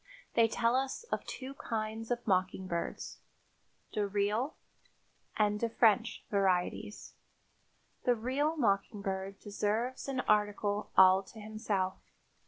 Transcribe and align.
They 0.33 0.47
tell 0.47 0.75
us 0.75 1.03
of 1.11 1.23
two 1.27 1.53
kinds 1.53 2.09
of 2.09 2.25
mockingbirds, 2.25 3.19
"de 3.93 4.07
real" 4.07 4.55
and 5.37 5.59
"de 5.59 5.69
French" 5.69 6.25
varieties. 6.31 7.13
The 8.05 8.15
real 8.15 8.57
mockingbird 8.57 9.37
deserves 9.37 10.07
an 10.07 10.21
article 10.21 10.89
all 10.97 11.21
to 11.25 11.39
himself. 11.39 11.97